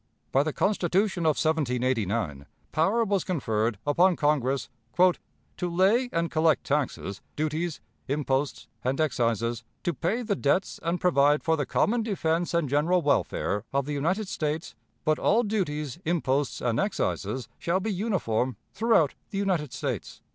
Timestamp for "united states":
13.93-14.73, 19.37-20.23